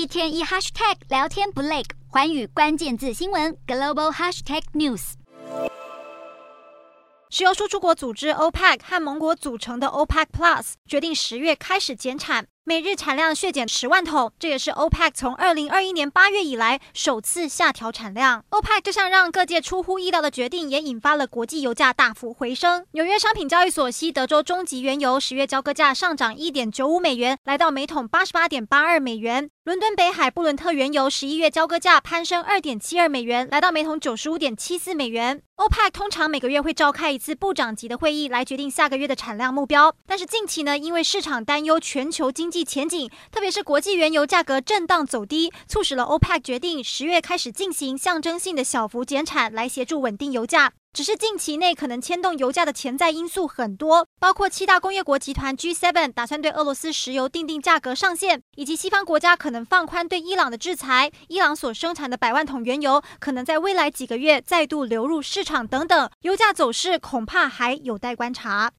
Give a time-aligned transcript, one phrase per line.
[0.00, 5.12] 一天一 hashtag 聊天不累，寰宇关键字新闻 global hashtag news。
[7.28, 12.46] 石油输出国组织 OPEC 和盟国组成的 OPEC Plus 决定十月开始减产。
[12.70, 18.44] 每日产量削减十万桶，这也是 OPEC 从二零二一年八月以来首次下调产量。
[18.50, 22.86] OPEC 这项让各界出乎意料的决定，也引发了国际油价大幅回升。
[22.92, 29.50] 纽约商品交易所西德州中级原油十月交割价上涨一点九五美元，来到每桶八十八点八二美元。
[29.64, 35.42] 伦敦北海布伦特原油十一月交割价攀升二点七二美元，来到每桶九十五点七四美元。
[35.56, 39.94] OPEC 通常每个月会召开一次部长级的会议，来决定下个月的产量目标。
[40.06, 50.72] 但是近期呢，因为市场担忧全球经济，前景，特别是国际原油价格震荡走低，促使了 OPEC 决定十月开始进行象征性的小幅减产，来协助稳定油价。
[50.92, 68.72] 只是近期内可能牵动油价的潜在因素很多，包括七大工业国集团 G7 打算对俄罗斯石油定定价格上限，以及西方国家可能放宽对伊朗的制裁，伊朗所生产的百万桶原油可能在未来几个月再度流入市场等等，油价走势恐怕还有待观察。